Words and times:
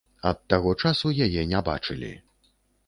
Ад 0.29 0.39
таго 0.53 0.71
часу 0.83 1.13
яе 1.27 1.41
не 1.53 1.59
бачылі. 1.71 2.13